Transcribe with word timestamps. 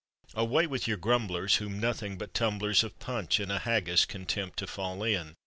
Away 0.33 0.65
with 0.65 0.87
your 0.87 0.97
grumblers 0.97 1.57
whom 1.57 1.79
nothing 1.79 2.17
but 2.17 2.33
tumblers 2.33 2.83
Of 2.83 2.97
punch 2.97 3.39
and 3.39 3.51
a 3.51 3.59
haggis 3.59 4.05
can 4.05 4.25
tempt 4.25 4.57
to 4.57 4.65
fall 4.65 5.03
in! 5.03 5.35